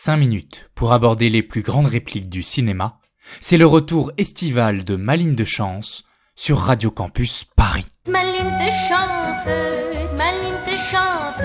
5 0.00 0.16
minutes 0.16 0.70
pour 0.76 0.92
aborder 0.92 1.28
les 1.28 1.42
plus 1.42 1.60
grandes 1.60 1.88
répliques 1.88 2.28
du 2.28 2.44
cinéma. 2.44 3.00
C'est 3.40 3.56
le 3.56 3.66
retour 3.66 4.12
estival 4.16 4.84
de 4.84 4.94
Maline 4.94 5.34
de 5.34 5.42
Chance 5.42 6.04
sur 6.36 6.58
Radio 6.58 6.92
Campus 6.92 7.44
Paris. 7.56 7.88
Maline 8.08 8.56
de 8.58 8.70
chance, 8.70 9.48
maline 10.16 10.60
de 10.64 10.76
chance, 10.76 11.42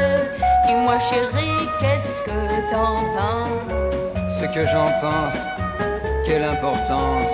dis-moi 0.68 1.00
chérie, 1.00 1.68
qu'est-ce 1.80 2.22
que 2.22 2.70
t'en 2.70 3.02
penses? 3.18 4.14
Ce 4.30 4.46
que 4.54 4.68
j'en 4.68 4.92
pense, 5.02 5.48
quelle 6.24 6.44
importance. 6.44 7.34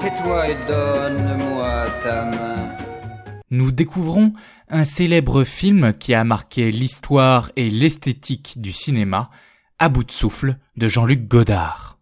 Tais-toi 0.00 0.48
et 0.48 0.56
donne-moi 0.66 1.86
ta 2.02 2.24
main. 2.24 2.74
Nous 3.50 3.70
découvrons 3.70 4.32
un 4.68 4.82
célèbre 4.82 5.44
film 5.44 5.92
qui 5.92 6.14
a 6.14 6.24
marqué 6.24 6.72
l'histoire 6.72 7.52
et 7.54 7.70
l'esthétique 7.70 8.54
du 8.56 8.72
cinéma, 8.72 9.30
à 9.82 9.88
bout 9.88 10.04
de 10.04 10.12
souffle 10.12 10.54
de 10.76 10.86
Jean-Luc 10.86 11.26
Godard. 11.26 11.98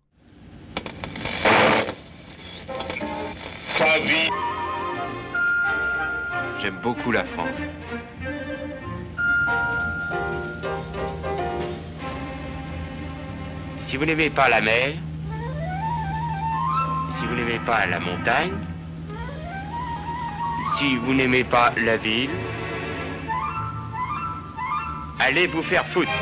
J'aime 6.61 6.79
beaucoup 6.83 7.11
la 7.11 7.25
France. 7.25 7.49
Si 13.79 13.97
vous 13.97 14.05
n'aimez 14.05 14.29
pas 14.29 14.51
la 14.51 14.61
mer, 14.61 14.93
si 17.19 17.27
vous 17.27 17.35
n'aimez 17.35 17.61
pas 17.61 17.87
la 17.87 17.99
montagne, 17.99 18.59
si 20.77 20.97
vous 20.97 21.15
n'aimez 21.15 21.45
pas 21.45 21.73
la 21.79 21.97
ville, 21.97 22.29
allez 25.19 25.47
vous 25.47 25.63
faire 25.63 25.87
foutre. 25.87 26.13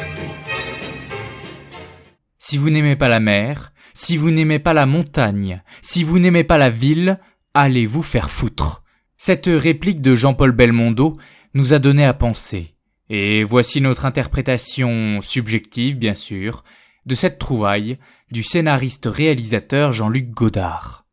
Si 2.48 2.56
vous 2.56 2.70
n'aimez 2.70 2.96
pas 2.96 3.10
la 3.10 3.20
mer, 3.20 3.74
si 3.92 4.16
vous 4.16 4.30
n'aimez 4.30 4.58
pas 4.58 4.72
la 4.72 4.86
montagne, 4.86 5.62
si 5.82 6.02
vous 6.02 6.18
n'aimez 6.18 6.44
pas 6.44 6.56
la 6.56 6.70
ville, 6.70 7.20
allez 7.52 7.84
vous 7.84 8.02
faire 8.02 8.30
foutre. 8.30 8.82
Cette 9.18 9.48
réplique 9.48 10.00
de 10.00 10.14
Jean-Paul 10.14 10.52
Belmondo 10.52 11.18
nous 11.52 11.74
a 11.74 11.78
donné 11.78 12.06
à 12.06 12.14
penser. 12.14 12.74
Et 13.10 13.44
voici 13.44 13.82
notre 13.82 14.06
interprétation 14.06 15.20
subjective, 15.20 15.98
bien 15.98 16.14
sûr, 16.14 16.64
de 17.04 17.14
cette 17.14 17.38
trouvaille 17.38 17.98
du 18.30 18.42
scénariste-réalisateur 18.42 19.92
Jean-Luc 19.92 20.30
Godard. 20.30 21.04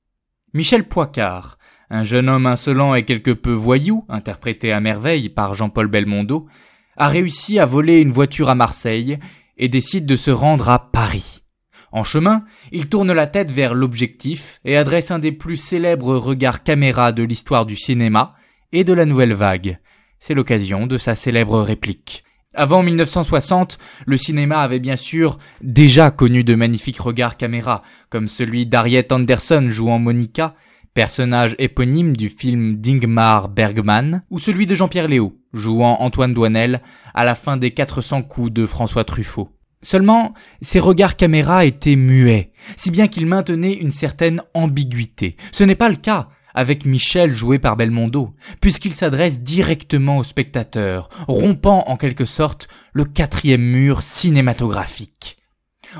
Michel 0.54 0.88
Poicard, 0.88 1.58
un 1.90 2.06
jeune 2.06 2.30
homme 2.30 2.46
insolent 2.46 2.96
et 2.96 3.04
quelque 3.04 3.32
peu 3.32 3.52
voyou, 3.52 4.06
interprété 4.08 4.72
à 4.72 4.80
merveille 4.80 5.28
par 5.28 5.54
Jean-Paul 5.54 5.88
Belmondo, 5.88 6.48
a 6.96 7.10
réussi 7.10 7.60
à 7.60 7.66
voler 7.66 8.00
une 8.00 8.14
voiture 8.14 8.48
à 8.48 8.56
Marseille 8.56 9.20
et 9.58 9.70
décide 9.70 10.06
de 10.06 10.16
se 10.16 10.32
rendre 10.32 10.70
à 10.70 10.92
Paris. 10.92 11.44
En 11.92 12.04
chemin, 12.04 12.44
il 12.72 12.90
tourne 12.90 13.14
la 13.14 13.28
tête 13.28 13.52
vers 13.52 13.74
l'objectif 13.74 14.60
et 14.66 14.76
adresse 14.76 15.12
un 15.12 15.20
des 15.20 15.32
plus 15.32 15.58
célèbres 15.58 16.18
regards 16.18 16.64
caméra 16.64 17.12
de 17.12 17.24
l'histoire 17.24 17.66
du 17.66 17.76
cinéma 17.76 18.36
et 18.74 18.84
de 18.84 18.94
la 18.94 19.06
nouvelle 19.06 19.34
vague. 19.34 19.80
C'est 20.20 20.34
l'occasion 20.34 20.88
de 20.88 20.98
sa 20.98 21.16
célèbre 21.16 21.62
réplique. 21.62 22.24
Avant 22.54 22.84
1960, 22.84 23.78
le 24.06 24.18
cinéma 24.18 24.60
avait 24.60 24.80
bien 24.80 24.96
sûr 24.96 25.38
déjà 25.62 26.10
connu 26.10 26.44
de 26.44 26.56
magnifiques 26.56 27.00
regards 27.00 27.38
caméra, 27.38 27.82
comme 28.10 28.28
celui 28.28 28.66
d'Harriet 28.66 29.12
Anderson 29.12 29.68
jouant 29.70 30.00
Monica, 30.00 30.56
personnage 30.96 31.56
éponyme 31.60 32.16
du 32.16 32.30
film 32.30 32.78
d'Ingmar 32.78 33.50
Bergman, 33.50 34.24
ou 34.32 34.40
celui 34.40 34.66
de 34.66 34.74
Jean-Pierre 34.74 35.10
Léo, 35.10 35.38
jouant 35.54 35.98
Antoine 36.00 36.34
Douanel 36.34 36.82
à 37.14 37.26
la 37.26 37.36
fin 37.36 37.58
des 37.58 37.72
400 37.72 38.24
coups 38.24 38.52
de 38.52 38.66
François 38.66 39.04
Truffaut. 39.04 39.52
Seulement, 39.84 40.34
ces 40.62 40.80
regards 40.80 41.18
caméra 41.18 41.66
étaient 41.66 41.98
muets, 41.98 42.54
si 42.78 42.90
bien 42.90 43.08
qu'ils 43.08 43.28
maintenaient 43.28 43.76
une 43.76 43.92
certaine 43.92 44.42
ambiguïté. 44.56 45.36
Ce 45.52 45.64
n'est 45.64 45.76
pas 45.76 45.90
le 45.90 45.98
cas 45.98 46.30
avec 46.56 46.86
Michel 46.86 47.32
joué 47.32 47.60
par 47.60 47.76
Belmondo, 47.76 48.34
puisqu'il 48.62 48.94
s'adresse 48.94 49.42
directement 49.42 50.20
au 50.20 50.24
spectateur, 50.24 51.10
rompant 51.28 51.84
en 51.88 51.98
quelque 51.98 52.24
sorte 52.24 52.70
le 52.94 53.04
quatrième 53.04 53.62
mur 53.62 54.02
cinématographique. 54.02 55.38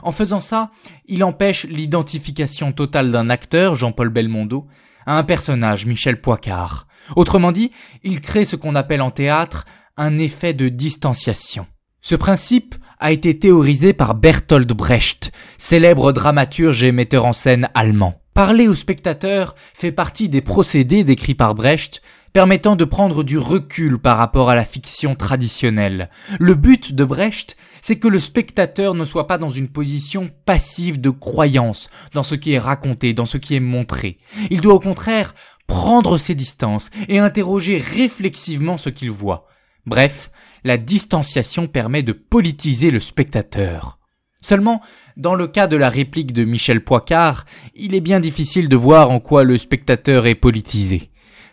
En 0.04 0.12
faisant 0.12 0.40
ça, 0.40 0.72
il 1.06 1.24
empêche 1.24 1.66
l'identification 1.66 2.72
totale 2.72 3.12
d'un 3.12 3.30
acteur, 3.30 3.76
Jean-Paul 3.76 4.10
Belmondo, 4.10 4.68
à 5.06 5.18
un 5.18 5.24
personnage, 5.24 5.86
Michel 5.86 6.22
Poicard. 6.22 6.88
Autrement 7.16 7.52
dit, 7.52 7.72
il 8.04 8.22
crée 8.22 8.46
ce 8.46 8.56
qu'on 8.56 8.76
appelle 8.76 9.02
en 9.02 9.12
théâtre 9.12 9.66
un 9.98 10.18
effet 10.18 10.54
de 10.54 10.70
distanciation. 10.70 11.68
Ce 12.02 12.16
principe 12.16 12.76
a 13.00 13.12
été 13.12 13.38
théorisé 13.38 13.94
par 13.94 14.16
Bertolt 14.16 14.72
Brecht, 14.72 15.32
célèbre 15.58 16.12
dramaturge 16.12 16.84
et 16.84 16.92
metteur 16.92 17.26
en 17.26 17.34
scène 17.34 17.70
allemand. 17.74 18.22
Parler 18.34 18.68
au 18.68 18.76
spectateur 18.76 19.56
fait 19.74 19.92
partie 19.92 20.30
des 20.30 20.42
procédés 20.42 21.04
décrits 21.04 21.36
par 21.36 21.56
Brecht 21.56 22.02
permettant 22.34 22.76
de 22.76 22.84
prendre 22.84 23.24
du 23.24 23.38
recul 23.38 23.98
par 23.98 24.18
rapport 24.18 24.50
à 24.50 24.56
la 24.56 24.66
fiction 24.66 25.16
traditionnelle. 25.16 26.10
Le 26.38 26.54
but 26.54 26.94
de 26.94 27.06
Brecht, 27.06 27.56
c'est 27.86 27.98
que 27.98 28.08
le 28.08 28.20
spectateur 28.20 28.96
ne 28.96 29.06
soit 29.06 29.28
pas 29.28 29.38
dans 29.38 29.52
une 29.52 29.68
position 29.68 30.32
passive 30.48 31.00
de 31.00 31.12
croyance 31.12 31.92
dans 32.16 32.24
ce 32.24 32.34
qui 32.34 32.54
est 32.54 32.60
raconté, 32.60 33.14
dans 33.14 33.28
ce 33.28 33.38
qui 33.38 33.54
est 33.54 33.60
montré. 33.60 34.18
Il 34.50 34.60
doit 34.60 34.74
au 34.74 34.80
contraire 34.80 35.36
prendre 35.68 36.18
ses 36.18 36.34
distances 36.34 36.90
et 37.08 37.20
interroger 37.20 37.78
réflexivement 37.78 38.80
ce 38.80 38.90
qu'il 38.90 39.12
voit. 39.12 39.46
Bref, 39.86 40.32
la 40.64 40.80
distanciation 40.80 41.68
permet 41.68 42.02
de 42.02 42.12
politiser 42.12 42.90
le 42.90 43.00
spectateur. 43.00 44.00
Seulement, 44.42 44.82
dans 45.16 45.36
le 45.36 45.48
cas 45.48 45.68
de 45.68 45.76
la 45.76 45.90
réplique 45.90 46.34
de 46.34 46.44
Michel 46.44 46.84
Poicard, 46.84 47.46
il 47.76 47.94
est 47.94 48.02
bien 48.02 48.20
difficile 48.20 48.68
de 48.68 48.76
voir 48.76 49.12
en 49.12 49.20
quoi 49.20 49.44
le 49.44 49.60
spectateur 49.60 50.26
est 50.26 50.34
politisé 50.34 51.12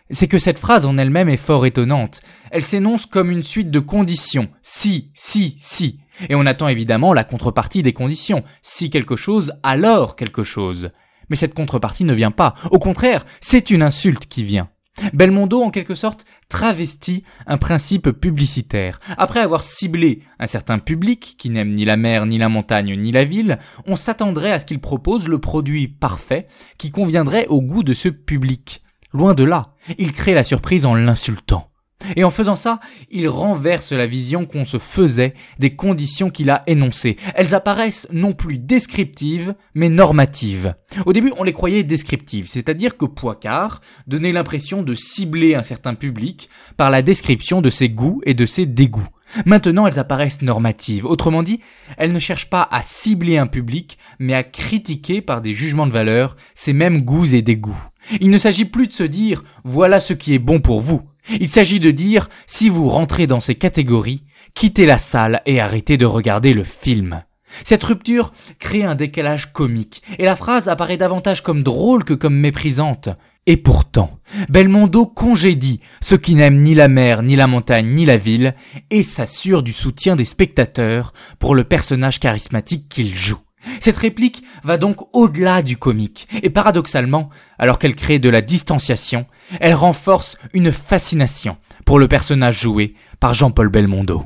c'est 0.09 0.27
que 0.27 0.39
cette 0.39 0.59
phrase 0.59 0.85
en 0.85 0.97
elle-même 0.97 1.29
est 1.29 1.37
fort 1.37 1.65
étonnante. 1.65 2.21
Elle 2.51 2.63
s'énonce 2.63 3.05
comme 3.05 3.31
une 3.31 3.43
suite 3.43 3.71
de 3.71 3.79
conditions. 3.79 4.49
Si, 4.61 5.11
si, 5.15 5.55
si. 5.59 5.99
Et 6.29 6.35
on 6.35 6.45
attend 6.45 6.67
évidemment 6.67 7.13
la 7.13 7.23
contrepartie 7.23 7.83
des 7.83 7.93
conditions. 7.93 8.43
Si 8.61 8.89
quelque 8.89 9.15
chose, 9.15 9.53
alors 9.63 10.15
quelque 10.15 10.43
chose. 10.43 10.91
Mais 11.29 11.35
cette 11.35 11.53
contrepartie 11.53 12.03
ne 12.03 12.13
vient 12.13 12.31
pas. 12.31 12.53
Au 12.71 12.79
contraire, 12.79 13.25
c'est 13.41 13.71
une 13.71 13.81
insulte 13.81 14.27
qui 14.27 14.43
vient. 14.43 14.69
Belmondo, 15.13 15.63
en 15.63 15.71
quelque 15.71 15.95
sorte, 15.95 16.25
travestit 16.49 17.23
un 17.47 17.57
principe 17.57 18.11
publicitaire. 18.11 18.99
Après 19.17 19.39
avoir 19.39 19.63
ciblé 19.63 20.21
un 20.37 20.45
certain 20.45 20.77
public 20.77 21.35
qui 21.39 21.49
n'aime 21.49 21.73
ni 21.73 21.83
la 21.83 21.97
mer, 21.97 22.27
ni 22.27 22.37
la 22.37 22.49
montagne, 22.49 22.95
ni 22.95 23.11
la 23.11 23.25
ville, 23.25 23.57
on 23.87 23.95
s'attendrait 23.95 24.51
à 24.51 24.59
ce 24.59 24.65
qu'il 24.65 24.79
propose 24.79 25.27
le 25.27 25.39
produit 25.39 25.87
parfait 25.87 26.47
qui 26.77 26.91
conviendrait 26.91 27.47
au 27.47 27.61
goût 27.61 27.83
de 27.83 27.95
ce 27.95 28.09
public. 28.09 28.82
Loin 29.13 29.35
de 29.35 29.43
là, 29.43 29.73
il 29.99 30.11
crée 30.11 30.33
la 30.33 30.43
surprise 30.43 30.87
en 30.87 30.95
l'insultant. 30.95 31.69
Et 32.15 32.23
en 32.23 32.31
faisant 32.31 32.55
ça, 32.55 32.79
il 33.11 33.27
renverse 33.29 33.91
la 33.91 34.07
vision 34.07 34.45
qu'on 34.45 34.65
se 34.65 34.77
faisait 34.77 35.35
des 35.59 35.75
conditions 35.75 36.29
qu'il 36.29 36.49
a 36.49 36.63
énoncées. 36.67 37.15
Elles 37.35 37.55
apparaissent 37.55 38.07
non 38.11 38.33
plus 38.33 38.57
descriptives, 38.57 39.55
mais 39.73 39.87
normatives. 39.87 40.75
Au 41.05 41.13
début, 41.13 41.31
on 41.37 41.43
les 41.43 41.53
croyait 41.53 41.83
descriptives, 41.83 42.47
c'est-à-dire 42.47 42.97
que 42.97 43.05
Poicard 43.05 43.81
donnait 44.07 44.31
l'impression 44.31 44.83
de 44.83 44.95
cibler 44.95 45.55
un 45.55 45.63
certain 45.63 45.93
public 45.93 46.49
par 46.75 46.89
la 46.89 47.01
description 47.01 47.61
de 47.61 47.69
ses 47.69 47.89
goûts 47.89 48.21
et 48.25 48.33
de 48.33 48.45
ses 48.45 48.65
dégoûts. 48.65 49.07
Maintenant, 49.45 49.87
elles 49.87 49.99
apparaissent 49.99 50.41
normatives. 50.41 51.05
Autrement 51.05 51.43
dit, 51.43 51.59
elles 51.97 52.13
ne 52.13 52.19
cherchent 52.19 52.49
pas 52.49 52.67
à 52.69 52.81
cibler 52.81 53.37
un 53.37 53.47
public, 53.47 53.97
mais 54.19 54.33
à 54.33 54.43
critiquer 54.43 55.21
par 55.21 55.41
des 55.41 55.53
jugements 55.53 55.87
de 55.87 55.91
valeur 55.91 56.35
ces 56.53 56.73
mêmes 56.73 57.01
goûts 57.01 57.33
et 57.33 57.41
dégoûts. 57.41 57.81
Il 58.21 58.29
ne 58.29 58.37
s'agit 58.37 58.65
plus 58.65 58.87
de 58.87 58.93
se 58.93 59.03
dire 59.03 59.43
voilà 59.63 59.99
ce 59.99 60.13
qui 60.13 60.33
est 60.33 60.39
bon 60.39 60.59
pour 60.59 60.81
vous. 60.81 61.01
Il 61.39 61.49
s'agit 61.49 61.79
de 61.79 61.91
dire 61.91 62.29
si 62.47 62.69
vous 62.69 62.89
rentrez 62.89 63.27
dans 63.27 63.39
ces 63.39 63.55
catégories, 63.55 64.23
quittez 64.53 64.85
la 64.85 64.97
salle 64.97 65.41
et 65.45 65.61
arrêtez 65.61 65.97
de 65.97 66.05
regarder 66.05 66.53
le 66.53 66.63
film. 66.63 67.23
Cette 67.63 67.83
rupture 67.83 68.33
crée 68.59 68.83
un 68.83 68.95
décalage 68.95 69.53
comique, 69.53 70.01
et 70.17 70.25
la 70.25 70.35
phrase 70.35 70.67
apparaît 70.67 70.97
davantage 70.97 71.43
comme 71.43 71.63
drôle 71.63 72.03
que 72.03 72.13
comme 72.13 72.35
méprisante. 72.35 73.09
Et 73.45 73.57
pourtant, 73.57 74.19
Belmondo 74.49 75.05
congédie 75.05 75.81
ceux 76.01 76.17
qui 76.17 76.35
n'aiment 76.35 76.63
ni 76.63 76.73
la 76.73 76.87
mer, 76.87 77.21
ni 77.23 77.35
la 77.35 77.47
montagne, 77.47 77.93
ni 77.93 78.05
la 78.05 78.17
ville, 78.17 78.55
et 78.89 79.03
s'assure 79.03 79.63
du 79.63 79.73
soutien 79.73 80.15
des 80.15 80.23
spectateurs 80.23 81.13
pour 81.39 81.53
le 81.53 81.65
personnage 81.65 82.19
charismatique 82.19 82.87
qu'il 82.89 83.13
joue. 83.13 83.42
Cette 83.79 83.97
réplique 83.97 84.43
va 84.63 84.77
donc 84.77 84.97
au-delà 85.13 85.61
du 85.61 85.77
comique, 85.77 86.27
et 86.41 86.49
paradoxalement, 86.49 87.29
alors 87.59 87.79
qu'elle 87.79 87.95
crée 87.95 88.19
de 88.19 88.29
la 88.29 88.41
distanciation, 88.41 89.25
elle 89.59 89.73
renforce 89.73 90.37
une 90.53 90.71
fascination 90.71 91.57
pour 91.85 91.99
le 91.99 92.07
personnage 92.07 92.59
joué 92.59 92.95
par 93.19 93.33
Jean-Paul 93.33 93.69
Belmondo. 93.69 94.25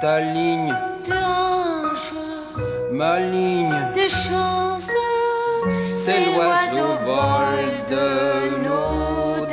Ta 0.00 0.20
ligne, 0.20 0.74
ma 2.92 3.20
ligne, 3.20 3.74
Des 3.94 4.08
chances, 4.08 4.92
c'est 5.92 6.26
l'oiseau 6.34 6.98
vol 7.04 7.86
de 7.88 8.64
nos 8.64 9.46